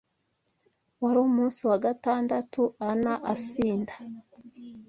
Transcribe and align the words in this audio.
Wari 1.01 1.19
umunsi 1.27 1.61
wa 1.69 1.77
gatandatu 1.85 2.61
ana 2.89 3.13
asinda 3.33 3.93